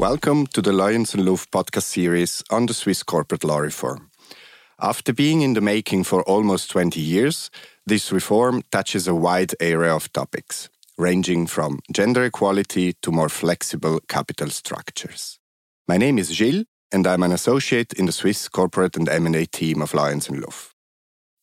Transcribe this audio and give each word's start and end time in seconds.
Welcome 0.00 0.46
to 0.54 0.62
the 0.62 0.72
Loyens 0.72 1.12
and 1.12 1.24
Loeff 1.24 1.46
podcast 1.50 1.82
series 1.82 2.42
on 2.48 2.64
the 2.64 2.72
Swiss 2.72 3.02
corporate 3.02 3.44
law 3.44 3.58
reform. 3.58 4.10
After 4.80 5.12
being 5.12 5.42
in 5.42 5.52
the 5.52 5.60
making 5.60 6.04
for 6.04 6.22
almost 6.22 6.70
20 6.70 6.98
years, 6.98 7.50
this 7.84 8.10
reform 8.10 8.62
touches 8.72 9.06
a 9.06 9.14
wide 9.14 9.52
area 9.60 9.94
of 9.94 10.10
topics, 10.14 10.70
ranging 10.96 11.46
from 11.46 11.80
gender 11.92 12.24
equality 12.24 12.94
to 13.02 13.12
more 13.12 13.28
flexible 13.28 14.00
capital 14.08 14.48
structures. 14.48 15.38
My 15.86 15.98
name 15.98 16.18
is 16.18 16.32
Gilles, 16.34 16.64
and 16.90 17.06
I'm 17.06 17.22
an 17.22 17.32
associate 17.32 17.92
in 17.92 18.06
the 18.06 18.12
Swiss 18.12 18.48
corporate 18.48 18.96
and 18.96 19.06
M&A 19.06 19.44
team 19.44 19.82
of 19.82 19.92
Loyens 19.92 20.30
and 20.30 20.42
Loeff. 20.42 20.70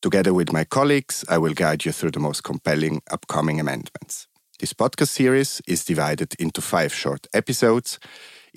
Together 0.02 0.34
with 0.34 0.52
my 0.52 0.64
colleagues, 0.64 1.24
I 1.28 1.38
will 1.38 1.54
guide 1.54 1.84
you 1.84 1.92
through 1.92 2.10
the 2.10 2.18
most 2.18 2.42
compelling 2.42 3.02
upcoming 3.08 3.60
amendments. 3.60 4.26
This 4.58 4.72
podcast 4.72 5.10
series 5.10 5.62
is 5.68 5.84
divided 5.84 6.34
into 6.40 6.60
five 6.60 6.92
short 6.92 7.28
episodes 7.32 8.00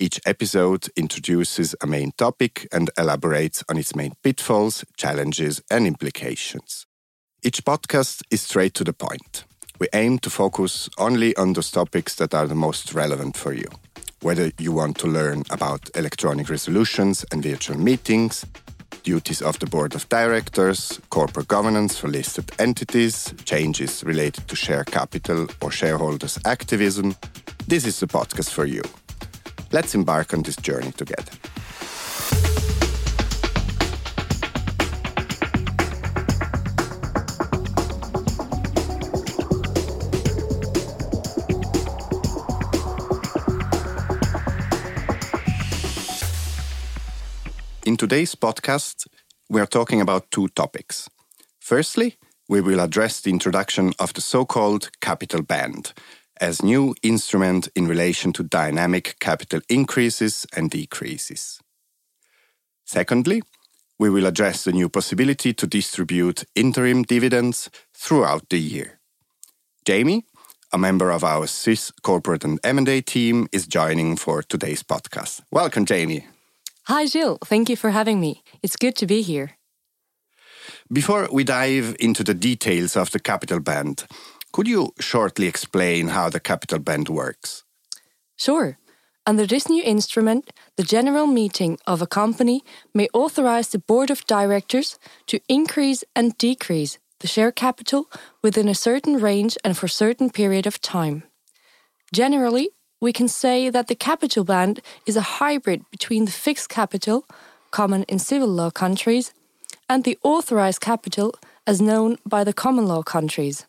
each 0.02 0.20
episode 0.26 0.88
introduces 0.96 1.76
a 1.80 1.86
main 1.86 2.10
topic 2.18 2.66
and 2.72 2.90
elaborates 2.98 3.62
on 3.68 3.78
its 3.78 3.94
main 3.94 4.12
pitfalls, 4.24 4.84
challenges, 4.96 5.62
and 5.70 5.86
implications. 5.86 6.86
Each 7.44 7.64
podcast 7.64 8.22
is 8.28 8.42
straight 8.42 8.74
to 8.74 8.84
the 8.84 8.92
point. 8.92 9.44
We 9.78 9.86
aim 9.94 10.18
to 10.18 10.30
focus 10.30 10.88
only 10.98 11.36
on 11.36 11.52
those 11.52 11.70
topics 11.70 12.16
that 12.16 12.34
are 12.34 12.48
the 12.48 12.56
most 12.56 12.94
relevant 12.94 13.36
for 13.36 13.52
you. 13.52 13.68
Whether 14.22 14.50
you 14.58 14.72
want 14.72 14.98
to 14.98 15.06
learn 15.06 15.44
about 15.50 15.88
electronic 15.94 16.50
resolutions 16.50 17.24
and 17.30 17.40
virtual 17.40 17.78
meetings, 17.78 18.44
duties 19.04 19.40
of 19.40 19.60
the 19.60 19.66
board 19.66 19.94
of 19.94 20.08
directors, 20.08 21.00
corporate 21.10 21.46
governance 21.46 21.96
for 21.96 22.08
listed 22.08 22.50
entities, 22.58 23.32
changes 23.44 24.02
related 24.02 24.48
to 24.48 24.56
share 24.56 24.82
capital 24.82 25.46
or 25.60 25.70
shareholders' 25.70 26.40
activism, 26.44 27.14
this 27.68 27.86
is 27.86 28.00
the 28.00 28.08
podcast 28.08 28.50
for 28.50 28.64
you. 28.64 28.82
Let's 29.72 29.94
embark 29.94 30.34
on 30.34 30.42
this 30.42 30.56
journey 30.56 30.92
together. 30.92 31.32
In 47.84 47.96
today's 47.96 48.34
podcast, 48.34 49.06
we 49.48 49.60
are 49.60 49.66
talking 49.66 50.02
about 50.02 50.30
two 50.30 50.48
topics. 50.48 51.08
Firstly, 51.60 52.16
we 52.46 52.60
will 52.60 52.80
address 52.80 53.22
the 53.22 53.30
introduction 53.30 53.94
of 53.98 54.12
the 54.12 54.20
so 54.20 54.44
called 54.44 54.90
capital 55.00 55.40
band, 55.40 55.94
as 56.42 56.60
new 56.60 56.92
instrument 57.04 57.68
in 57.76 57.86
relation 57.86 58.32
to 58.32 58.42
dynamic 58.42 59.16
capital 59.20 59.60
increases 59.68 60.44
and 60.56 60.70
decreases. 60.70 61.60
Secondly, 62.84 63.42
we 63.96 64.10
will 64.10 64.26
address 64.26 64.64
the 64.64 64.72
new 64.72 64.88
possibility 64.88 65.54
to 65.54 65.68
distribute 65.68 66.44
interim 66.56 67.04
dividends 67.04 67.70
throughout 67.94 68.48
the 68.50 68.58
year. 68.58 68.98
Jamie, 69.84 70.24
a 70.72 70.78
member 70.78 71.12
of 71.12 71.22
our 71.22 71.46
Swiss 71.46 71.92
corporate 72.02 72.44
and 72.44 72.58
M&A 72.64 73.00
team, 73.00 73.46
is 73.52 73.68
joining 73.68 74.16
for 74.16 74.42
today's 74.42 74.82
podcast. 74.82 75.42
Welcome, 75.52 75.84
Jamie. 75.86 76.26
Hi, 76.86 77.06
Gilles. 77.06 77.38
Thank 77.44 77.70
you 77.70 77.76
for 77.76 77.90
having 77.90 78.18
me. 78.20 78.42
It's 78.64 78.76
good 78.76 78.96
to 78.96 79.06
be 79.06 79.22
here. 79.22 79.52
Before 80.92 81.28
we 81.30 81.44
dive 81.44 81.94
into 82.00 82.24
the 82.24 82.34
details 82.34 82.96
of 82.96 83.12
the 83.12 83.20
capital 83.20 83.60
band, 83.60 84.06
could 84.52 84.68
you 84.68 84.92
shortly 85.00 85.46
explain 85.46 86.08
how 86.08 86.28
the 86.28 86.40
capital 86.40 86.78
band 86.78 87.08
works? 87.08 87.64
Sure. 88.36 88.78
Under 89.24 89.46
this 89.46 89.68
new 89.68 89.82
instrument, 89.84 90.50
the 90.76 90.82
general 90.82 91.26
meeting 91.26 91.78
of 91.86 92.02
a 92.02 92.06
company 92.06 92.62
may 92.92 93.08
authorize 93.14 93.68
the 93.68 93.78
board 93.78 94.10
of 94.10 94.26
directors 94.26 94.98
to 95.26 95.40
increase 95.48 96.02
and 96.16 96.36
decrease 96.38 96.98
the 97.20 97.28
share 97.28 97.52
capital 97.52 98.10
within 98.42 98.68
a 98.68 98.74
certain 98.74 99.20
range 99.20 99.56
and 99.64 99.78
for 99.78 99.86
a 99.86 100.00
certain 100.04 100.28
period 100.28 100.66
of 100.66 100.80
time. 100.80 101.22
Generally, 102.12 102.70
we 103.00 103.12
can 103.12 103.28
say 103.28 103.70
that 103.70 103.86
the 103.86 103.94
capital 103.94 104.44
band 104.44 104.80
is 105.06 105.16
a 105.16 105.38
hybrid 105.38 105.88
between 105.90 106.24
the 106.24 106.32
fixed 106.32 106.68
capital, 106.68 107.24
common 107.70 108.02
in 108.04 108.18
civil 108.18 108.48
law 108.48 108.70
countries, 108.70 109.32
and 109.88 110.02
the 110.02 110.18
authorized 110.22 110.80
capital 110.80 111.32
as 111.66 111.80
known 111.80 112.18
by 112.26 112.42
the 112.44 112.52
common 112.52 112.86
law 112.86 113.02
countries. 113.02 113.66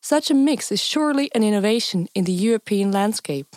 Such 0.00 0.30
a 0.30 0.34
mix 0.34 0.72
is 0.72 0.80
surely 0.80 1.30
an 1.34 1.42
innovation 1.42 2.08
in 2.14 2.24
the 2.24 2.32
European 2.32 2.92
landscape. 2.92 3.56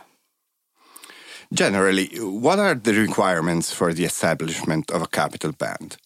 Generally, 1.53 2.07
what 2.19 2.59
are 2.59 2.75
the 2.75 2.93
requirements 2.93 3.73
for 3.73 3.93
the 3.93 4.05
establishment 4.05 4.89
of 4.91 5.01
a 5.01 5.07
capital 5.07 5.51
band? 5.51 5.97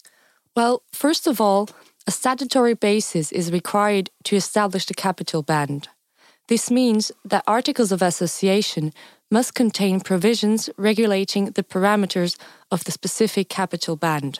Well, 0.56 0.81
first 0.91 1.28
of 1.28 1.40
all, 1.40 1.69
a 2.07 2.12
statutory 2.12 2.74
basis 2.74 3.31
is 3.31 3.51
required 3.51 4.09
to 4.24 4.35
establish 4.35 4.85
the 4.85 4.94
capital 4.94 5.44
band. 5.44 5.88
This 6.47 6.69
means 6.69 7.12
that 7.24 7.44
articles 7.47 7.91
of 7.91 8.01
association 8.01 8.94
must 9.31 9.56
contain 9.56 10.00
provisions 10.00 10.69
regulating 10.78 11.45
the 11.51 11.63
parameters 11.63 12.38
of 12.72 12.84
the 12.84 12.91
specific 12.91 13.50
capital 13.50 13.95
band. 13.95 14.40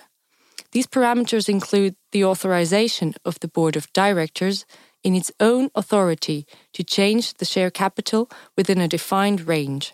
These 0.72 0.88
parameters 0.88 1.50
include 1.50 1.95
the 2.11 2.23
authorization 2.23 3.13
of 3.23 3.39
the 3.39 3.47
board 3.47 3.75
of 3.75 3.91
directors, 3.94 4.66
in 5.05 5.16
its 5.16 5.31
own 5.39 5.69
authority 5.75 6.47
to 6.73 6.83
change 6.83 7.35
the 7.35 7.45
share 7.45 7.69
capital 7.69 8.27
within 8.57 8.81
a 8.81 8.88
defined 8.88 9.47
range. 9.47 9.93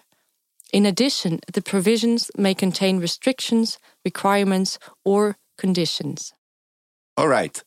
In 0.72 0.86
addition, 0.86 1.42
the 1.54 1.62
provisions 1.62 2.32
may 2.38 2.56
contain 2.56 2.98
restrictions, 3.00 3.78
requirements, 4.06 4.80
or 5.04 5.36
conditions. 5.58 6.34
All 7.18 7.28
right. 7.28 7.62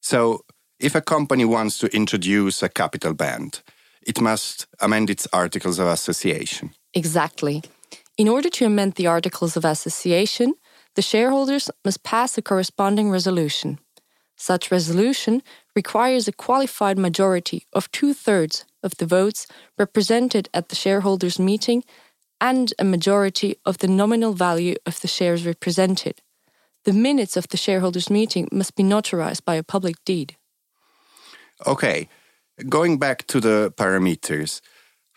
So, 0.00 0.40
if 0.80 0.96
a 0.96 1.00
company 1.00 1.44
wants 1.44 1.78
to 1.78 1.86
introduce 1.94 2.64
a 2.64 2.68
capital 2.68 3.14
band, 3.14 3.62
it 4.04 4.20
must 4.20 4.66
amend 4.80 5.08
its 5.08 5.28
articles 5.32 5.78
of 5.78 5.86
association. 5.86 6.72
Exactly. 6.94 7.62
In 8.18 8.28
order 8.28 8.50
to 8.50 8.66
amend 8.66 8.94
the 8.94 9.06
articles 9.06 9.56
of 9.56 9.64
association, 9.64 10.54
the 10.96 11.02
shareholders 11.02 11.70
must 11.84 12.02
pass 12.02 12.36
a 12.36 12.42
corresponding 12.42 13.08
resolution. 13.08 13.78
Such 14.42 14.72
resolution 14.72 15.40
requires 15.76 16.26
a 16.26 16.32
qualified 16.32 16.98
majority 16.98 17.64
of 17.72 17.88
two 17.92 18.12
thirds 18.12 18.64
of 18.82 18.96
the 18.96 19.06
votes 19.06 19.46
represented 19.78 20.48
at 20.52 20.68
the 20.68 20.74
shareholders' 20.74 21.38
meeting 21.38 21.84
and 22.40 22.74
a 22.76 22.84
majority 22.84 23.54
of 23.64 23.78
the 23.78 23.86
nominal 23.86 24.32
value 24.32 24.74
of 24.84 25.00
the 25.00 25.06
shares 25.06 25.46
represented. 25.46 26.22
The 26.82 26.92
minutes 26.92 27.36
of 27.36 27.46
the 27.50 27.56
shareholders' 27.56 28.10
meeting 28.10 28.48
must 28.50 28.74
be 28.74 28.82
notarized 28.82 29.44
by 29.44 29.54
a 29.54 29.62
public 29.62 30.04
deed. 30.04 30.36
Okay, 31.64 32.08
going 32.68 32.98
back 32.98 33.28
to 33.28 33.38
the 33.38 33.72
parameters, 33.76 34.60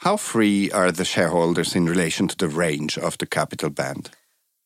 how 0.06 0.18
free 0.18 0.70
are 0.70 0.92
the 0.92 1.04
shareholders 1.04 1.76
in 1.76 1.88
relation 1.88 2.28
to 2.28 2.38
the 2.38 2.56
range 2.64 2.96
of 3.00 3.18
the 3.18 3.26
capital 3.26 3.72
band? 3.72 4.12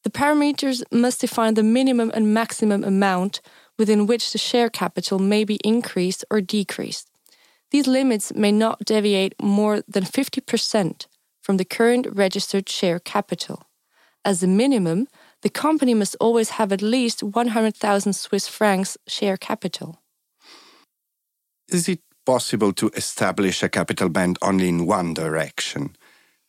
The 0.04 0.10
parameters 0.10 0.84
must 0.92 1.22
define 1.22 1.54
the 1.54 1.64
minimum 1.64 2.12
and 2.14 2.34
maximum 2.34 2.84
amount 2.84 3.40
within 3.80 4.06
which 4.06 4.32
the 4.32 4.38
share 4.38 4.70
capital 4.70 5.18
may 5.18 5.44
be 5.44 5.58
increased 5.64 6.24
or 6.30 6.42
decreased. 6.42 7.08
These 7.72 7.88
limits 7.88 8.34
may 8.36 8.52
not 8.52 8.86
deviate 8.86 9.34
more 9.42 9.82
than 9.88 10.04
50% 10.04 11.08
from 11.42 11.58
the 11.58 11.66
current 11.66 12.08
registered 12.12 12.68
share 12.68 13.00
capital. 13.00 13.64
As 14.26 14.44
a 14.44 14.48
minimum, 14.48 15.08
the 15.42 15.50
company 15.50 15.94
must 15.94 16.18
always 16.20 16.50
have 16.52 16.74
at 16.74 16.82
least 16.82 17.24
100,000 17.24 18.14
Swiss 18.14 18.48
francs 18.48 18.98
share 19.08 19.38
capital. 19.38 20.02
Is 21.70 21.88
it 21.88 22.02
possible 22.26 22.74
to 22.74 22.90
establish 22.96 23.64
a 23.64 23.70
capital 23.70 24.10
band 24.10 24.38
only 24.42 24.68
in 24.68 24.86
one 24.86 25.14
direction, 25.14 25.96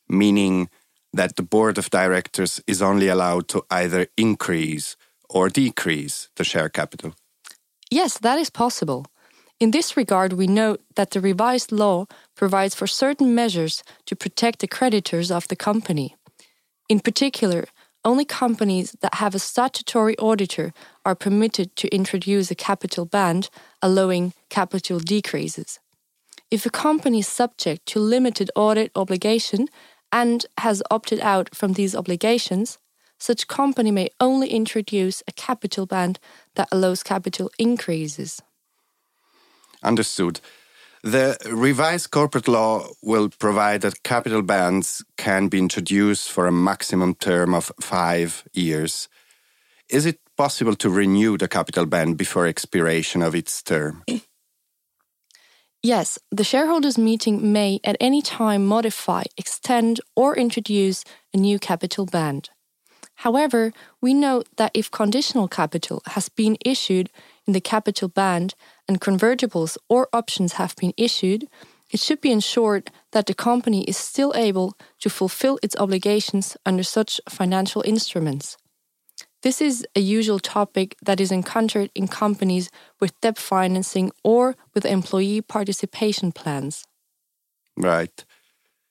meaning 0.08 0.68
that 1.12 1.36
the 1.36 1.42
board 1.42 1.78
of 1.78 1.90
directors 1.90 2.60
is 2.66 2.82
only 2.82 3.08
allowed 3.08 3.48
to 3.48 3.62
either 3.70 4.06
increase 4.16 4.96
or 5.28 5.48
decrease 5.48 6.28
the 6.36 6.44
share 6.44 6.68
capital? 6.68 7.14
Yes, 7.90 8.18
that 8.18 8.38
is 8.38 8.50
possible. 8.50 9.06
In 9.58 9.72
this 9.72 9.96
regard, 9.96 10.32
we 10.32 10.46
note 10.46 10.80
that 10.94 11.10
the 11.10 11.20
revised 11.20 11.72
law 11.72 12.06
provides 12.36 12.74
for 12.74 12.86
certain 12.86 13.34
measures 13.34 13.82
to 14.06 14.14
protect 14.14 14.60
the 14.60 14.68
creditors 14.68 15.30
of 15.30 15.48
the 15.48 15.56
company. 15.56 16.16
In 16.88 17.00
particular, 17.00 17.66
only 18.04 18.24
companies 18.24 18.96
that 19.02 19.16
have 19.16 19.34
a 19.34 19.38
statutory 19.38 20.16
auditor 20.18 20.72
are 21.04 21.14
permitted 21.14 21.76
to 21.76 21.94
introduce 21.94 22.50
a 22.50 22.54
capital 22.54 23.04
band 23.04 23.50
allowing 23.82 24.32
capital 24.48 25.00
decreases. 25.00 25.80
If 26.50 26.64
a 26.64 26.70
company 26.70 27.18
is 27.18 27.28
subject 27.28 27.86
to 27.86 27.98
limited 28.00 28.50
audit 28.56 28.92
obligation 28.94 29.68
and 30.10 30.46
has 30.58 30.82
opted 30.90 31.20
out 31.20 31.54
from 31.54 31.74
these 31.74 31.94
obligations, 31.94 32.78
such 33.20 33.46
company 33.46 33.90
may 33.90 34.08
only 34.18 34.48
introduce 34.48 35.22
a 35.28 35.32
capital 35.32 35.86
band 35.86 36.18
that 36.54 36.68
allows 36.72 37.02
capital 37.02 37.50
increases. 37.58 38.42
Understood. 39.82 40.40
The 41.02 41.38
revised 41.50 42.10
corporate 42.10 42.48
law 42.48 42.88
will 43.02 43.30
provide 43.30 43.80
that 43.82 44.02
capital 44.02 44.42
bands 44.42 45.02
can 45.16 45.48
be 45.48 45.58
introduced 45.58 46.30
for 46.30 46.46
a 46.46 46.52
maximum 46.52 47.14
term 47.14 47.54
of 47.54 47.72
five 47.80 48.44
years. 48.52 49.08
Is 49.88 50.04
it 50.04 50.20
possible 50.36 50.76
to 50.76 50.90
renew 50.90 51.38
the 51.38 51.48
capital 51.48 51.86
band 51.86 52.18
before 52.18 52.46
expiration 52.46 53.22
of 53.22 53.34
its 53.34 53.62
term? 53.62 54.04
Yes, 55.82 56.18
the 56.30 56.44
shareholders' 56.44 56.98
meeting 56.98 57.52
may 57.52 57.80
at 57.82 57.96
any 57.98 58.20
time 58.20 58.66
modify, 58.66 59.22
extend, 59.38 60.00
or 60.14 60.36
introduce 60.36 61.04
a 61.32 61.38
new 61.38 61.58
capital 61.58 62.04
band. 62.04 62.50
However, 63.20 63.74
we 64.00 64.14
note 64.14 64.48
that 64.56 64.70
if 64.72 64.90
conditional 64.90 65.46
capital 65.46 66.00
has 66.06 66.30
been 66.30 66.56
issued 66.64 67.10
in 67.46 67.52
the 67.52 67.60
capital 67.60 68.08
band 68.08 68.54
and 68.88 68.98
convertibles 68.98 69.76
or 69.90 70.08
options 70.10 70.54
have 70.54 70.74
been 70.76 70.94
issued, 70.96 71.46
it 71.90 72.00
should 72.00 72.22
be 72.22 72.32
ensured 72.32 72.90
that 73.12 73.26
the 73.26 73.34
company 73.34 73.84
is 73.84 73.98
still 73.98 74.32
able 74.34 74.74
to 75.00 75.10
fulfill 75.10 75.58
its 75.62 75.76
obligations 75.76 76.56
under 76.64 76.82
such 76.82 77.20
financial 77.28 77.82
instruments. 77.84 78.56
This 79.42 79.60
is 79.60 79.86
a 79.94 80.00
usual 80.00 80.38
topic 80.38 80.96
that 81.02 81.20
is 81.20 81.30
encountered 81.30 81.90
in 81.94 82.08
companies 82.08 82.70
with 83.00 83.20
debt 83.20 83.36
financing 83.36 84.12
or 84.24 84.56
with 84.72 84.86
employee 84.86 85.42
participation 85.42 86.32
plans. 86.32 86.84
Right. 87.76 88.24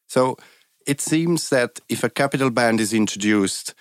So 0.07 0.37
it 0.85 1.01
seems 1.01 1.49
that 1.49 1.79
if 1.89 2.03
a 2.03 2.11
capital 2.11 2.51
band 2.51 2.79
is 2.79 2.93
introduced, 2.93 3.73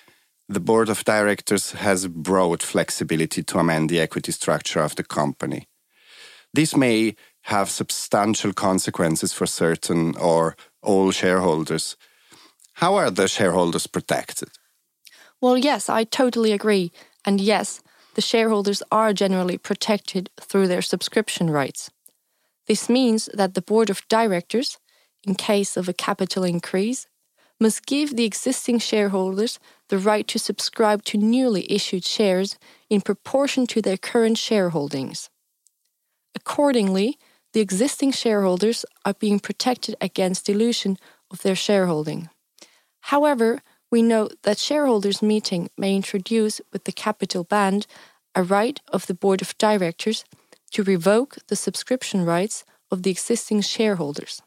the 0.48 0.60
board 0.60 0.88
of 0.88 1.04
directors 1.04 1.72
has 1.72 2.08
broad 2.08 2.62
flexibility 2.62 3.42
to 3.42 3.58
amend 3.58 3.90
the 3.90 4.00
equity 4.00 4.32
structure 4.32 4.80
of 4.80 4.94
the 4.96 5.04
company. 5.04 5.68
This 6.54 6.74
may 6.74 7.14
have 7.42 7.70
substantial 7.70 8.52
consequences 8.52 9.32
for 9.32 9.46
certain 9.46 10.16
or 10.16 10.56
all 10.82 11.10
shareholders. 11.10 11.96
How 12.74 12.94
are 12.94 13.10
the 13.10 13.28
shareholders 13.28 13.86
protected? 13.86 14.48
Well, 15.40 15.58
yes, 15.58 15.88
I 15.88 16.04
totally 16.04 16.52
agree. 16.52 16.92
And 17.24 17.40
yes, 17.40 17.82
the 18.14 18.22
shareholders 18.22 18.82
are 18.90 19.12
generally 19.12 19.58
protected 19.58 20.30
through 20.40 20.68
their 20.68 20.82
subscription 20.82 21.50
rights. 21.50 21.90
This 22.66 22.88
means 22.88 23.28
that 23.34 23.54
the 23.54 23.62
board 23.62 23.90
of 23.90 24.06
directors, 24.08 24.78
in 25.24 25.34
case 25.34 25.76
of 25.76 25.88
a 25.88 25.92
capital 25.92 26.44
increase, 26.44 27.06
must 27.60 27.86
give 27.86 28.16
the 28.16 28.24
existing 28.24 28.78
shareholders 28.78 29.58
the 29.88 29.98
right 29.98 30.26
to 30.28 30.38
subscribe 30.38 31.04
to 31.04 31.18
newly 31.18 31.70
issued 31.72 32.04
shares 32.04 32.58
in 32.88 33.00
proportion 33.00 33.66
to 33.66 33.82
their 33.82 33.96
current 33.96 34.36
shareholdings. 34.36 35.28
Accordingly, 36.34 37.18
the 37.52 37.60
existing 37.60 38.12
shareholders 38.12 38.84
are 39.04 39.14
being 39.14 39.40
protected 39.40 39.96
against 40.00 40.46
dilution 40.46 40.96
of 41.30 41.42
their 41.42 41.56
shareholding. 41.56 42.28
However, 43.00 43.62
we 43.90 44.02
note 44.02 44.34
that 44.42 44.58
shareholders' 44.58 45.22
meeting 45.22 45.70
may 45.76 45.96
introduce 45.96 46.60
with 46.72 46.84
the 46.84 46.92
capital 46.92 47.42
band 47.42 47.86
a 48.34 48.42
right 48.42 48.80
of 48.88 49.06
the 49.06 49.14
board 49.14 49.40
of 49.40 49.56
directors 49.58 50.24
to 50.72 50.82
revoke 50.82 51.38
the 51.48 51.56
subscription 51.56 52.24
rights 52.24 52.64
of 52.90 53.02
the 53.02 53.10
existing 53.10 53.62
shareholders. 53.62 54.42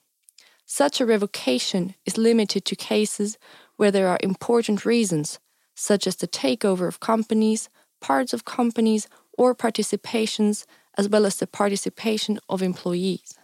Such 0.74 1.02
a 1.02 1.06
revocation 1.06 1.96
is 2.06 2.18
limited 2.18 2.64
to 2.64 2.78
cases 2.78 3.38
where 3.76 3.92
there 3.92 4.08
are 4.08 4.18
important 4.22 4.86
reasons, 4.86 5.38
such 5.76 6.08
as 6.08 6.16
the 6.16 6.30
takeover 6.30 6.88
of 6.88 7.02
companies, 7.02 7.68
parts 8.00 8.32
of 8.32 8.46
companies, 8.46 9.10
or 9.38 9.54
participations, 9.54 10.66
as 10.98 11.10
well 11.10 11.26
as 11.26 11.36
the 11.36 11.46
participation 11.46 12.40
of 12.48 12.62
employees. 12.62 13.38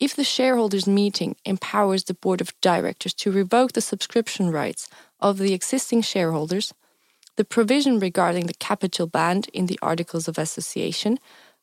If 0.00 0.16
the 0.16 0.24
shareholders' 0.24 0.86
meeting 0.86 1.36
empowers 1.44 2.04
the 2.04 2.14
board 2.14 2.40
of 2.40 2.58
directors 2.62 3.12
to 3.16 3.30
revoke 3.30 3.72
the 3.72 3.82
subscription 3.82 4.50
rights 4.50 4.88
of 5.20 5.36
the 5.36 5.52
existing 5.52 6.00
shareholders, 6.00 6.72
the 7.36 7.44
provision 7.44 7.98
regarding 7.98 8.46
the 8.46 8.54
capital 8.54 9.06
band 9.06 9.50
in 9.52 9.66
the 9.66 9.78
Articles 9.82 10.26
of 10.26 10.38
Association 10.38 11.18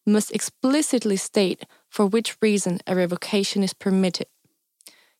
must 0.09 0.31
explicitly 0.31 1.15
state 1.15 1.65
for 1.89 2.06
which 2.06 2.38
reason 2.41 2.79
a 2.85 2.95
revocation 2.95 3.63
is 3.63 3.73
permitted. 3.73 4.27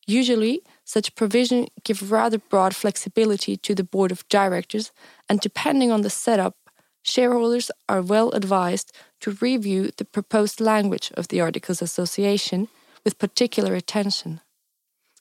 Usually, 0.08 0.62
such 0.84 1.16
provision 1.16 1.68
give 1.84 2.12
rather 2.12 2.40
broad 2.40 2.76
flexibility 2.76 3.56
to 3.58 3.76
the 3.76 3.84
board 3.84 4.12
of 4.12 4.28
directors, 4.28 4.92
and 5.30 5.40
depending 5.40 5.92
on 5.92 6.02
the 6.02 6.10
setup, 6.10 6.56
shareholders 7.04 7.70
are 7.88 8.02
well 8.02 8.32
advised 8.32 8.92
to 9.22 9.38
review 9.40 9.92
the 9.98 10.06
proposed 10.06 10.60
language 10.60 11.12
of 11.16 11.28
the 11.28 11.42
Articles 11.42 11.82
Association 11.82 12.70
with 13.04 13.20
particular 13.20 13.76
attention. 13.76 14.42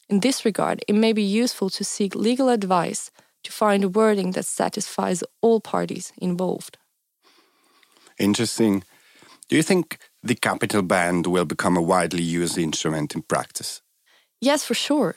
In 0.09 0.21
this 0.21 0.45
regard, 0.45 0.83
it 0.89 0.95
may 0.95 1.13
be 1.13 1.23
useful 1.23 1.69
to 1.71 1.85
seek 1.85 2.15
legal 2.15 2.49
advice 2.49 3.11
to 3.43 3.53
find 3.53 3.85
a 3.85 3.89
wording 3.89 4.33
that 4.33 4.47
satisfies 4.47 5.23
all 5.43 5.61
parties 5.61 6.13
involved. 6.17 6.79
Interesting. 8.19 8.85
Do 9.49 9.57
you 9.57 9.63
think 9.63 9.99
the 10.23 10.35
capital 10.35 10.83
band 10.83 11.27
will 11.27 11.47
become 11.47 11.77
a 11.77 11.83
widely 11.83 12.23
used 12.23 12.59
instrument 12.59 13.15
in 13.15 13.23
practice? 13.23 13.81
Yes, 14.41 14.63
for 14.65 14.75
sure. 14.75 15.17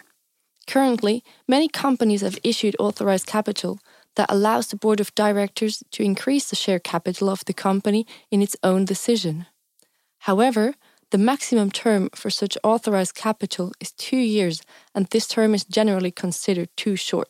Currently, 0.68 1.24
many 1.48 1.68
companies 1.68 2.22
have 2.22 2.40
issued 2.44 2.76
authorized 2.80 3.28
capital 3.28 3.80
that 4.16 4.32
allows 4.32 4.68
the 4.68 4.78
board 4.78 5.00
of 5.02 5.14
directors 5.16 5.84
to 5.92 6.04
increase 6.04 6.50
the 6.50 6.56
share 6.56 6.80
capital 6.80 7.30
of 7.30 7.44
the 7.46 7.54
company 7.54 8.06
in 8.30 8.42
its 8.42 8.56
own 8.64 8.86
decision. 8.86 9.48
However, 10.20 10.76
the 11.10 11.18
maximum 11.18 11.70
term 11.70 12.10
for 12.16 12.30
such 12.30 12.58
authorized 12.64 13.16
capital 13.16 13.74
is 13.82 13.92
two 13.92 14.18
years, 14.18 14.62
and 14.96 15.08
this 15.08 15.28
term 15.28 15.54
is 15.54 15.66
generally 15.66 16.12
considered 16.12 16.70
too 16.78 16.96
short. 16.96 17.30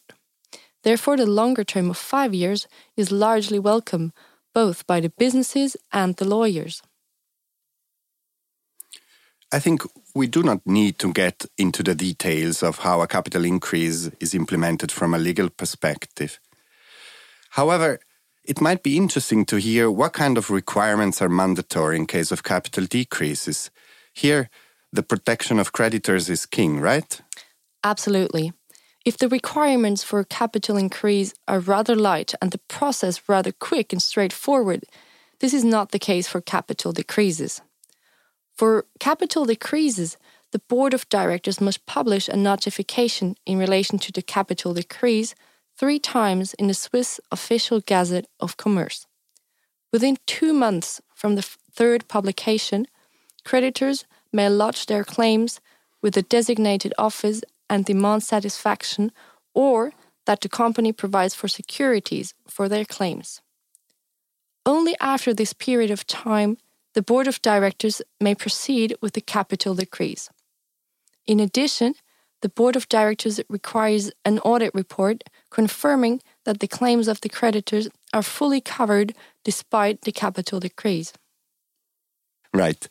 Therefore, 0.84 1.18
the 1.18 1.26
longer 1.26 1.64
term 1.64 1.90
of 1.90 1.98
five 1.98 2.34
years 2.36 2.68
is 2.96 3.12
largely 3.12 3.58
welcome, 3.58 4.14
both 4.54 4.86
by 4.86 5.00
the 5.00 5.10
businesses 5.10 5.76
and 5.92 6.16
the 6.18 6.26
lawyers. 6.26 6.84
I 9.54 9.60
think 9.60 9.84
we 10.16 10.28
do 10.28 10.44
not 10.44 10.66
need 10.66 10.98
to 11.00 11.12
get 11.12 11.46
into 11.58 11.84
the 11.84 11.94
details 11.94 12.64
of 12.64 12.80
how 12.80 13.02
a 13.02 13.08
capital 13.08 13.44
increase 13.44 14.10
is 14.20 14.34
implemented 14.34 14.92
from 14.92 15.14
a 15.14 15.18
legal 15.18 15.50
perspective. 15.50 16.40
However, 17.52 18.00
it 18.46 18.62
might 18.62 18.82
be 18.82 18.96
interesting 18.96 19.46
to 19.46 19.58
hear 19.58 19.92
what 19.92 20.14
kind 20.14 20.38
of 20.38 20.50
requirements 20.50 21.22
are 21.22 21.30
mandatory 21.30 21.98
in 21.98 22.08
case 22.08 22.32
of 22.32 22.44
capital 22.44 22.86
decreases. 22.86 23.70
Here, 24.14 24.50
the 24.94 25.04
protection 25.04 25.60
of 25.60 25.74
creditors 25.74 26.30
is 26.30 26.46
king, 26.46 26.80
right? 26.80 27.22
Absolutely. 27.84 28.54
If 29.06 29.18
the 29.18 29.28
requirements 29.28 30.04
for 30.04 30.20
a 30.20 30.26
capital 30.26 30.78
increase 30.78 31.34
are 31.48 31.60
rather 31.60 31.96
light 31.96 32.34
and 32.42 32.52
the 32.52 32.62
process 32.70 33.22
rather 33.28 33.52
quick 33.52 33.92
and 33.92 34.02
straightforward, 34.02 34.84
this 35.40 35.54
is 35.54 35.64
not 35.64 35.92
the 35.92 36.00
case 36.00 36.28
for 36.28 36.40
capital 36.40 36.94
decreases. 36.94 37.62
For 38.62 38.86
capital 39.00 39.46
decreases, 39.46 40.18
the 40.52 40.60
board 40.60 40.94
of 40.94 41.10
directors 41.10 41.60
must 41.60 41.88
publish 41.88 42.28
a 42.28 42.38
notification 42.38 43.36
in 43.44 43.58
relation 43.58 43.98
to 43.98 44.12
the 44.12 44.22
capital 44.22 44.76
decrease 44.76 45.34
three 45.76 45.98
times 45.98 46.54
in 46.54 46.68
the 46.68 46.76
Swiss 46.76 47.20
official 47.32 47.80
Gazette 47.80 48.28
of 48.40 48.58
Commerce. 48.58 49.08
Within 49.92 50.18
two 50.28 50.54
months 50.54 51.02
from 51.16 51.34
the 51.34 51.42
third 51.42 52.08
publication, 52.08 52.86
creditors 53.44 54.06
may 54.32 54.48
lodge 54.48 54.86
their 54.86 55.04
claims 55.04 55.60
with 56.04 56.14
the 56.14 56.22
designated 56.22 56.94
office 57.00 57.42
and 57.68 57.84
demand 57.84 58.22
satisfaction 58.22 59.12
or 59.56 59.92
that 60.28 60.42
the 60.42 60.50
company 60.50 60.92
provides 60.92 61.34
for 61.34 61.48
securities 61.48 62.36
for 62.48 62.70
their 62.70 62.86
claims. 62.86 63.42
Only 64.68 64.96
after 65.02 65.34
this 65.34 65.52
period 65.52 65.90
of 65.90 66.06
time, 66.06 66.58
the 66.94 67.02
board 67.02 67.28
of 67.28 67.42
directors 67.42 68.02
may 68.20 68.36
proceed 68.36 68.96
with 69.02 69.14
the 69.14 69.22
capital 69.22 69.76
decrease. 69.76 70.30
In 71.26 71.40
addition, 71.40 71.96
the 72.42 72.50
board 72.50 72.76
of 72.76 72.90
directors 72.90 73.40
requires 73.50 74.12
an 74.26 74.40
audit 74.40 74.74
report 74.74 75.24
confirming 75.50 76.22
that 76.46 76.60
the 76.60 76.68
claims 76.68 77.08
of 77.08 77.22
the 77.22 77.30
creditors 77.30 77.88
are 78.14 78.24
fully 78.24 78.62
covered 78.62 79.14
despite 79.44 80.02
the 80.02 80.12
capital 80.12 80.60
decrease. 80.60 81.14
Right. 82.54 82.90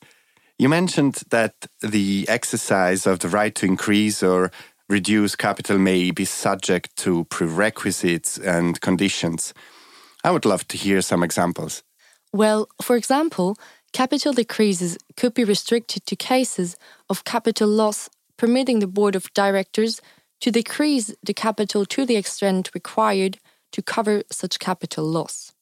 You 0.58 0.68
mentioned 0.68 1.22
that 1.30 1.54
the 1.80 2.26
exercise 2.28 3.06
of 3.06 3.18
the 3.18 3.28
right 3.28 3.54
to 3.56 3.66
increase 3.66 4.22
or 4.22 4.50
reduce 4.88 5.36
capital 5.36 5.78
may 5.78 6.10
be 6.10 6.24
subject 6.24 6.96
to 6.96 7.24
prerequisites 7.24 8.38
and 8.38 8.80
conditions. 8.80 9.54
I 10.22 10.30
would 10.30 10.44
love 10.44 10.66
to 10.68 10.76
hear 10.76 11.00
some 11.02 11.22
examples. 11.22 11.82
Well, 12.32 12.68
for 12.82 12.96
example, 12.96 13.56
capital 13.92 14.32
decreases 14.32 14.98
could 15.16 15.34
be 15.34 15.44
restricted 15.44 16.06
to 16.06 16.16
cases 16.16 16.76
of 17.08 17.24
capital 17.24 17.68
loss 17.68 18.08
permitting 18.36 18.78
the 18.78 18.86
board 18.86 19.14
of 19.14 19.32
directors 19.34 20.00
to 20.40 20.50
decrease 20.50 21.14
the 21.22 21.34
capital 21.34 21.84
to 21.84 22.06
the 22.06 22.16
extent 22.16 22.70
required 22.74 23.38
to 23.72 23.82
cover 23.82 24.22
such 24.30 24.58
capital 24.58 25.04
loss. 25.04 25.52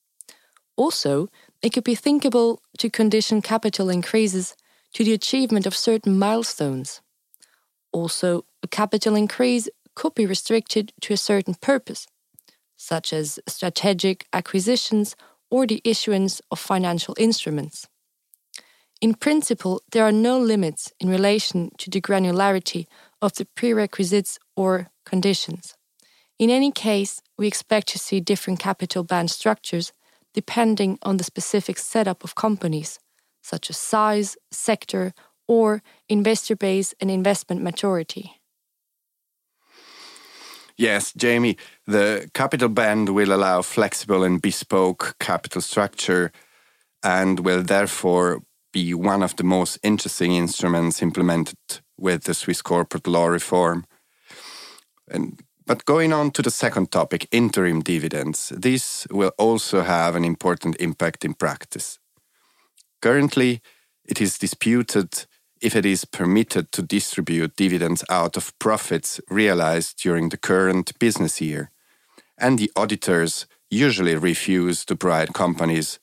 Also, 0.77 1.29
it 1.61 1.73
could 1.73 1.85
be 1.85 1.97
thinkable 1.97 2.63
to 2.79 2.89
condition 2.89 3.43
capital 3.43 3.91
increases 3.91 4.55
to 4.93 5.03
the 5.03 5.13
achievement 5.13 5.67
of 5.67 5.77
certain 5.77 6.19
milestones. 6.19 7.01
Also, 7.93 8.45
a 8.63 8.69
capital 8.69 9.17
increase 9.17 9.69
could 9.95 10.15
be 10.15 10.27
restricted 10.27 10.93
to 11.01 11.13
a 11.13 11.17
certain 11.17 11.55
purpose, 11.55 12.07
such 12.77 13.13
as 13.13 13.41
strategic 13.49 14.27
acquisitions 14.33 15.17
or 15.51 15.67
the 15.67 15.81
issuance 15.83 16.41
of 16.53 16.61
financial 16.61 17.17
instruments. 17.19 17.89
In 19.01 19.15
principle, 19.15 19.81
there 19.93 20.05
are 20.05 20.13
no 20.13 20.39
limits 20.39 20.93
in 20.99 21.09
relation 21.09 21.71
to 21.79 21.89
the 21.89 22.01
granularity 22.01 22.87
of 23.23 23.35
the 23.35 23.45
prerequisites 23.45 24.39
or 24.57 24.89
conditions. 25.05 25.75
In 26.39 26.51
any 26.51 26.73
case, 26.73 27.21
we 27.37 27.47
expect 27.47 27.89
to 27.89 27.99
see 27.99 28.21
different 28.21 28.59
capital 28.59 29.05
band 29.05 29.31
structures 29.31 29.93
depending 30.35 30.99
on 31.03 31.17
the 31.17 31.25
specific 31.25 31.79
setup 31.79 32.25
of 32.25 32.35
companies, 32.35 32.99
such 33.43 33.71
as 33.71 33.77
size, 33.77 34.37
sector, 34.51 35.13
or 35.47 35.83
investor 36.09 36.57
base 36.57 36.95
and 37.01 37.11
investment 37.11 37.63
maturity. 37.63 38.33
Yes, 40.77 41.13
Jamie, 41.13 41.57
the 41.87 42.31
capital 42.35 42.69
band 42.69 43.09
will 43.09 43.33
allow 43.33 43.63
flexible 43.63 44.23
and 44.23 44.41
bespoke 44.41 45.17
capital 45.19 45.61
structure 45.61 46.31
and 47.03 47.41
will 47.41 47.63
therefore 47.63 48.43
be 48.73 48.95
one 48.95 49.23
of 49.23 49.37
the 49.37 49.45
most 49.45 49.79
interesting 49.83 50.33
instruments 50.33 51.03
implemented 51.03 51.59
with 51.99 52.25
the 52.25 52.35
Swiss 52.35 52.63
corporate 52.63 53.07
law 53.07 53.27
reform. 53.27 53.85
And, 55.11 55.41
but 55.67 55.85
going 55.85 56.13
on 56.13 56.31
to 56.33 56.43
the 56.43 56.51
second 56.51 56.91
topic, 56.91 57.29
interim 57.31 57.81
dividends, 57.81 58.53
this 58.57 59.07
will 59.11 59.33
also 59.39 59.83
have 59.83 60.15
an 60.15 60.25
important 60.25 60.77
impact 60.81 61.25
in 61.25 61.35
practice. 61.35 61.99
Currently, 63.01 63.61
it 64.05 64.21
is 64.21 64.39
disputed 64.39 65.27
if 65.61 65.75
it 65.75 65.85
is 65.85 66.05
permitted 66.05 66.73
to 66.73 66.83
distribute 66.83 67.57
dividends 67.57 68.05
out 68.09 68.37
of 68.37 68.57
profits 68.59 69.21
realized 69.29 69.99
during 70.03 70.29
the 70.29 70.37
current 70.37 70.99
business 70.99 71.41
year, 71.41 71.71
and 72.39 72.59
the 72.59 72.71
auditors 72.77 73.47
usually 73.71 74.17
refuse 74.17 74.85
to 74.85 74.97
provide 74.97 75.35
companies 75.35 75.99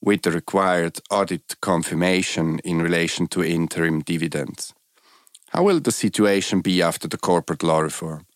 with 0.00 0.22
the 0.22 0.30
required 0.30 0.98
audit 1.10 1.60
confirmation 1.60 2.58
in 2.60 2.80
relation 2.80 3.26
to 3.28 3.44
interim 3.44 4.00
dividends. 4.00 4.74
How 5.50 5.62
will 5.62 5.80
the 5.80 5.92
situation 5.92 6.60
be 6.60 6.82
after 6.82 7.08
the 7.08 7.18
corporate 7.18 7.62
law 7.62 7.80
reform? 7.80 8.26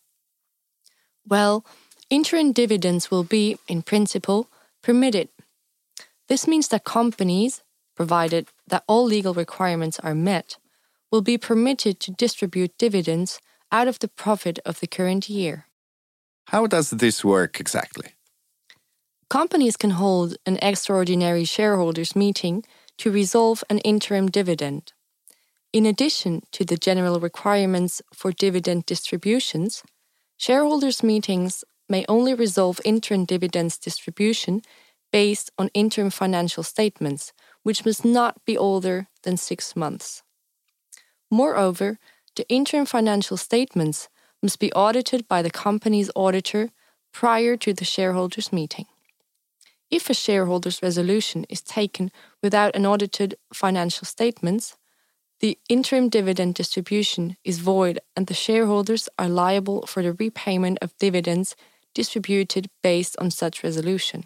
Well, 1.29 1.65
interim 2.11 2.53
dividends 2.53 3.11
will 3.11 3.25
be, 3.25 3.59
in 3.69 3.83
principle, 3.83 4.49
permitted. 4.83 5.29
This 6.29 6.47
means 6.47 6.69
that 6.69 6.85
companies, 6.85 7.63
provided 7.95 8.49
that 8.67 8.85
all 8.87 9.05
legal 9.05 9.35
requirements 9.35 10.01
are 10.01 10.15
met, 10.15 10.57
will 11.11 11.23
be 11.23 11.39
permitted 11.39 12.01
to 12.01 12.11
distribute 12.11 12.77
dividends 12.79 13.41
out 13.71 13.87
of 13.87 13.99
the 13.99 14.09
profit 14.09 14.59
of 14.65 14.81
the 14.81 14.87
current 14.87 15.29
year. 15.29 15.67
How 16.47 16.67
does 16.67 16.91
this 16.91 17.25
work 17.25 17.61
exactly? 17.61 18.15
Companies 19.33 19.79
can 19.79 19.93
hold 19.93 20.37
an 20.45 20.59
extraordinary 20.61 21.45
shareholders 21.47 22.15
meeting 22.15 22.63
to 22.99 23.11
resolve 23.11 23.65
an 23.71 23.79
interim 23.79 24.31
dividend. 24.31 24.93
In 25.73 25.87
addition 25.87 26.43
to 26.53 26.67
the 26.67 26.77
general 26.77 27.19
requirements 27.19 28.03
for 28.13 28.31
dividend 28.31 28.85
distributions, 28.85 29.83
shareholders' 30.37 31.03
meetings 31.03 31.65
may 31.89 32.05
only 32.11 32.35
resolve 32.35 32.79
interim 32.85 33.25
dividends 33.25 33.79
distribution 33.79 34.61
based 35.11 35.51
on 35.57 35.71
interim 35.73 36.11
financial 36.11 36.63
statements, 36.63 37.33
which 37.63 37.87
must 37.87 38.05
not 38.05 38.45
be 38.45 38.59
older 38.59 39.09
than 39.23 39.39
six 39.39 39.75
months. 39.75 40.23
Moreover, 41.31 41.99
the 42.37 42.47
interim 42.51 42.85
financial 42.85 43.39
statements 43.39 44.11
must 44.43 44.59
be 44.59 44.71
audited 44.75 45.27
by 45.27 45.41
the 45.41 45.51
company's 45.51 46.11
auditor 46.15 46.69
prior 47.15 47.57
to 47.57 47.73
the 47.73 47.87
shareholders' 47.87 48.53
meeting. 48.53 48.85
If 49.93 50.09
a 50.09 50.15
shareholders' 50.15 50.83
resolution 50.83 51.45
is 51.51 51.61
taken 51.61 52.11
without 52.43 52.75
an 52.75 52.87
audited 52.87 53.35
financial 53.53 54.07
statements, 54.07 54.75
the 55.41 55.59
interim 55.69 56.09
dividend 56.09 56.55
distribution 56.55 57.37
is 57.45 57.59
void 57.59 58.01
and 58.17 58.27
the 58.27 58.35
shareholders 58.35 59.11
are 59.19 59.29
liable 59.29 59.87
for 59.87 60.03
the 60.03 60.15
repayment 60.15 60.79
of 60.81 60.97
dividends 60.97 61.55
distributed 61.95 62.71
based 62.83 63.17
on 63.19 63.31
such 63.31 63.63
resolution. 63.63 64.25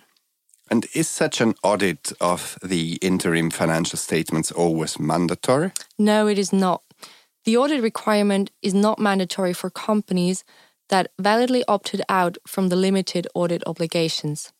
And 0.70 0.87
is 0.94 1.08
such 1.08 1.40
an 1.40 1.54
audit 1.64 2.12
of 2.20 2.58
the 2.62 2.99
interim 3.02 3.50
financial 3.50 3.99
statements 3.99 4.52
always 4.52 5.00
mandatory? 5.00 5.73
No, 5.99 6.28
it 6.28 6.38
is 6.38 6.52
not. 6.52 6.82
The 7.44 7.56
audit 7.56 7.82
requirement 7.82 8.52
is 8.62 8.75
not 8.75 9.00
mandatory 9.00 9.52
for 9.52 9.70
companies 9.70 10.44
that 10.90 11.11
validly 11.18 11.64
opted 11.66 12.02
out 12.08 12.38
from 12.46 12.68
the 12.68 12.76
limited 12.76 13.26
audit 13.35 13.64
obligations. 13.66 14.52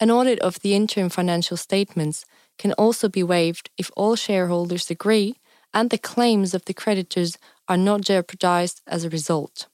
An 0.00 0.10
audit 0.10 0.38
of 0.40 0.60
the 0.60 0.74
interim 0.74 1.08
financial 1.08 1.56
statements 1.56 2.24
can 2.58 2.72
also 2.74 3.08
be 3.08 3.22
waived 3.22 3.70
if 3.78 3.90
all 3.96 4.16
shareholders 4.16 4.90
agree 4.90 5.36
and 5.72 5.90
the 5.90 5.98
claims 5.98 6.54
of 6.54 6.64
the 6.64 6.74
creditors 6.74 7.38
are 7.68 7.76
not 7.76 8.02
jeopardized 8.02 8.82
as 8.86 9.04
a 9.04 9.10
result. 9.10 9.66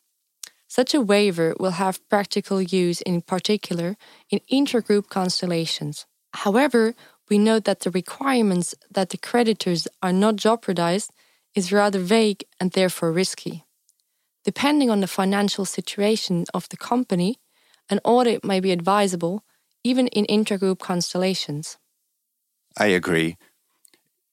Such 0.68 0.94
a 0.94 1.00
waiver 1.00 1.54
will 1.58 1.72
have 1.72 2.06
practical 2.08 2.60
use 2.60 3.00
in 3.00 3.22
particular 3.22 3.96
in 4.30 4.40
intergroup 4.52 5.08
constellations. 5.08 6.06
However, 6.34 6.94
we 7.30 7.38
note 7.38 7.64
that 7.64 7.80
the 7.80 7.90
requirements 7.90 8.74
that 8.90 9.10
the 9.10 9.16
creditors 9.16 9.88
are 10.02 10.12
not 10.12 10.36
jeopardized 10.36 11.10
is 11.54 11.72
rather 11.72 11.98
vague 11.98 12.44
and 12.60 12.72
therefore 12.72 13.12
risky. 13.12 13.64
Depending 14.44 14.90
on 14.90 15.00
the 15.00 15.06
financial 15.06 15.64
situation 15.64 16.44
of 16.54 16.68
the 16.68 16.76
company, 16.76 17.38
an 17.90 18.00
audit 18.04 18.44
may 18.44 18.60
be 18.60 18.72
advisable 18.72 19.44
even 19.84 20.08
in 20.08 20.26
intergroup 20.26 20.78
constellations. 20.78 21.78
I 22.76 22.86
agree. 22.86 23.36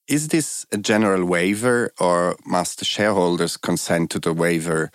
Is 0.08 0.28
this 0.28 0.66
a 0.70 0.78
general 0.78 1.24
waiver 1.24 1.90
or 1.98 2.36
must 2.46 2.78
the 2.78 2.84
shareholders 2.84 3.56
consent 3.56 4.10
to 4.10 4.20
the 4.20 4.32
waiver 4.32 4.90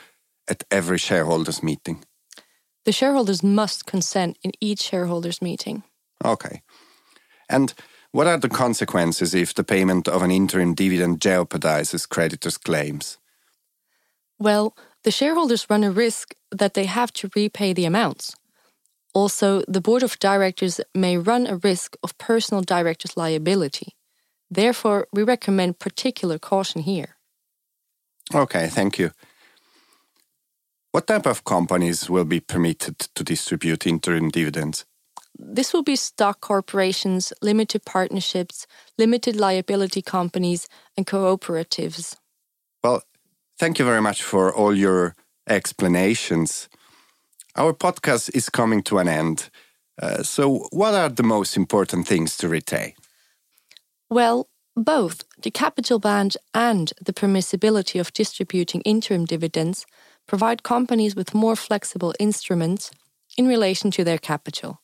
at 0.47 0.63
every 0.71 0.97
shareholders 0.97 1.61
meeting? 1.61 2.03
The 2.85 2.91
shareholders 2.91 3.43
must 3.43 3.85
consent 3.85 4.37
in 4.43 4.51
each 4.59 4.81
shareholders 4.81 5.41
meeting. 5.41 5.83
Okay. 6.23 6.61
And 7.49 7.73
what 8.11 8.27
are 8.27 8.37
the 8.37 8.49
consequences 8.49 9.35
if 9.35 9.53
the 9.53 9.63
payment 9.63 10.07
of 10.07 10.21
an 10.21 10.31
interim 10.31 10.73
dividend 10.73 11.19
jeopardizes 11.19 12.07
creditors' 12.07 12.57
claims? 12.57 13.17
Well, 14.39 14.75
the 15.03 15.11
shareholders 15.11 15.69
run 15.69 15.83
a 15.83 15.91
risk 15.91 16.35
that 16.51 16.73
they 16.73 16.85
have 16.85 17.11
to 17.13 17.29
repay 17.35 17.73
the 17.73 17.85
amounts. 17.85 18.35
Also, 19.13 19.63
the 19.67 19.81
board 19.81 20.03
of 20.03 20.19
directors 20.19 20.79
may 20.95 21.17
run 21.17 21.47
a 21.47 21.57
risk 21.57 21.95
of 22.03 22.17
personal 22.17 22.61
directors' 22.61 23.17
liability. 23.17 23.95
Therefore, 24.49 25.07
we 25.13 25.23
recommend 25.23 25.79
particular 25.79 26.39
caution 26.39 26.81
here. 26.81 27.17
Okay, 28.33 28.67
thank 28.67 28.97
you. 28.97 29.11
What 30.91 31.07
type 31.07 31.25
of 31.25 31.43
companies 31.43 32.09
will 32.09 32.25
be 32.25 32.39
permitted 32.39 32.99
to 33.15 33.23
distribute 33.23 33.87
interim 33.87 34.29
dividends? 34.29 34.85
This 35.39 35.73
will 35.73 35.83
be 35.83 35.95
stock 35.95 36.41
corporations, 36.41 37.33
limited 37.41 37.85
partnerships, 37.85 38.67
limited 38.97 39.35
liability 39.35 40.01
companies, 40.01 40.67
and 40.97 41.07
cooperatives. 41.07 42.17
Well, 42.83 43.03
thank 43.57 43.79
you 43.79 43.85
very 43.85 44.01
much 44.01 44.21
for 44.21 44.53
all 44.53 44.75
your 44.75 45.15
explanations. 45.47 46.67
Our 47.55 47.73
podcast 47.73 48.33
is 48.33 48.49
coming 48.49 48.81
to 48.83 48.99
an 48.99 49.07
end. 49.07 49.49
Uh, 50.01 50.23
so, 50.23 50.67
what 50.71 50.93
are 50.93 51.09
the 51.09 51.23
most 51.23 51.57
important 51.57 52.07
things 52.07 52.37
to 52.37 52.47
retain? 52.47 52.93
Well, 54.09 54.47
both 54.75 55.25
the 55.41 55.51
capital 55.51 55.99
band 55.99 56.37
and 56.53 56.93
the 57.05 57.13
permissibility 57.13 57.99
of 57.99 58.13
distributing 58.13 58.81
interim 58.81 59.25
dividends 59.25 59.85
provide 60.27 60.63
companies 60.63 61.15
with 61.15 61.33
more 61.33 61.57
flexible 61.57 62.13
instruments 62.19 62.91
in 63.37 63.47
relation 63.47 63.91
to 63.91 64.03
their 64.03 64.17
capital. 64.17 64.81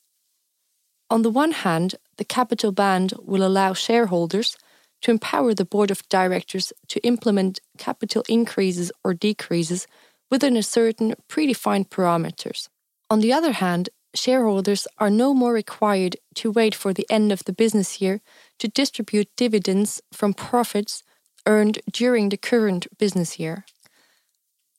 On 1.10 1.22
the 1.22 1.30
one 1.30 1.52
hand, 1.52 1.96
the 2.18 2.26
capital 2.26 2.74
band 2.74 3.14
will 3.22 3.46
allow 3.46 3.74
shareholders 3.74 4.58
to 5.02 5.12
empower 5.12 5.54
the 5.54 5.66
board 5.66 5.90
of 5.90 6.08
directors 6.10 6.74
to 6.90 7.00
implement 7.06 7.62
capital 7.78 8.24
increases 8.28 8.92
or 9.06 9.14
decreases 9.14 9.88
within 10.30 10.58
a 10.58 10.64
certain 10.64 11.16
predefined 11.30 11.90
parameters. 11.90 12.70
On 13.10 13.20
the 13.20 13.34
other 13.34 13.54
hand, 13.54 13.90
shareholders 14.14 14.88
are 14.98 15.10
no 15.10 15.34
more 15.34 15.54
required 15.54 16.16
to 16.36 16.52
wait 16.52 16.76
for 16.76 16.94
the 16.94 17.06
end 17.10 17.32
of 17.32 17.44
the 17.46 17.54
business 17.54 18.02
year 18.02 18.22
to 18.60 18.68
distribute 18.68 19.30
dividends 19.38 20.02
from 20.12 20.34
profits 20.34 21.04
earned 21.46 21.80
during 21.92 22.30
the 22.30 22.38
current 22.38 22.88
business 22.98 23.40
year. 23.40 23.66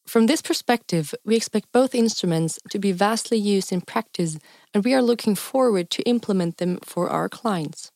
From 0.07 0.27
this 0.27 0.43
perspective, 0.43 1.15
we 1.25 1.37
expect 1.37 1.73
both 1.73 1.95
instruments 1.95 2.59
to 2.71 2.79
be 2.79 2.93
vastly 2.93 3.39
used 3.39 3.73
in 3.73 3.83
practice, 3.83 4.39
and 4.73 4.85
we 4.85 4.95
are 4.95 5.03
looking 5.03 5.35
forward 5.35 5.91
to 5.91 6.03
implement 6.03 6.57
them 6.57 6.79
for 6.83 7.11
our 7.11 7.29
clients. 7.29 7.91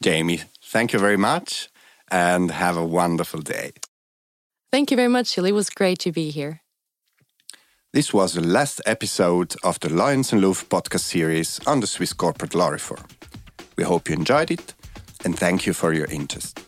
Jamie, 0.00 0.42
thank 0.62 0.92
you 0.92 0.98
very 0.98 1.16
much. 1.16 1.68
and 2.08 2.50
have 2.50 2.76
a 2.76 2.84
wonderful 2.84 3.40
day. 3.40 3.72
Thank 4.72 4.90
you 4.90 4.96
very 4.96 5.08
much, 5.08 5.34
Gilles. 5.34 5.50
It 5.50 5.54
was 5.54 5.70
great 5.70 5.98
to 6.00 6.10
be 6.12 6.30
here. 6.30 6.60
This 7.92 8.12
was 8.12 8.34
the 8.34 8.42
last 8.42 8.80
episode 8.84 9.54
of 9.64 9.78
the 9.80 9.88
Loyens 9.88 10.32
and 10.32 10.42
Loeff 10.42 10.66
podcast 10.66 11.00
series 11.00 11.60
on 11.66 11.80
the 11.80 11.86
Swiss 11.86 12.12
corporate 12.12 12.54
law 12.54 12.68
reform. 12.68 13.06
We 13.76 13.84
hope 13.84 14.08
you 14.08 14.16
enjoyed 14.16 14.50
it 14.50 14.74
and 15.24 15.38
thank 15.38 15.66
you 15.66 15.72
for 15.72 15.94
your 15.94 16.06
interest. 16.06 16.60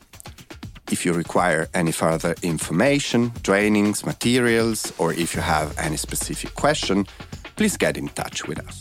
If 0.90 1.04
you 1.04 1.12
require 1.12 1.68
any 1.74 1.92
further 1.92 2.34
information, 2.42 3.30
trainings, 3.42 4.06
materials, 4.06 4.90
or 4.98 5.12
if 5.12 5.34
you 5.34 5.42
have 5.42 5.76
any 5.78 5.98
specific 5.98 6.54
question, 6.54 7.06
please 7.56 7.76
get 7.76 7.98
in 7.98 8.08
touch 8.08 8.48
with 8.48 8.66
us. 8.66 8.78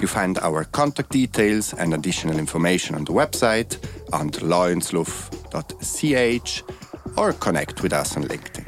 You 0.00 0.06
find 0.06 0.38
our 0.38 0.64
contact 0.64 1.10
details 1.10 1.74
and 1.74 1.92
additional 1.92 2.38
information 2.38 2.94
on 2.94 3.04
the 3.04 3.12
website 3.12 3.76
on 4.12 4.30
loyensloeff.ch 4.30 6.62
or 7.16 7.32
connect 7.32 7.82
with 7.82 7.92
us 7.92 8.16
on 8.16 8.24
LinkedIn. 8.24 8.63